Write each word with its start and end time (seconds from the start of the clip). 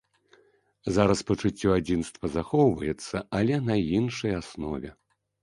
Зараз 0.95 1.19
пачуццё 1.29 1.69
адзінства 1.79 2.25
захоўваецца, 2.37 3.15
але 3.41 3.61
на 3.69 3.79
іншай 4.01 4.37
аснове. 4.41 4.89